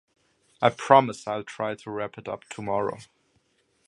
I 0.63 0.71
promise 0.71 1.27
I’ll 1.27 1.43
try 1.43 1.75
to 1.75 1.91
wrap 1.91 2.17
it 2.17 2.27
up 2.27 2.45
tomorrow. 2.45 2.97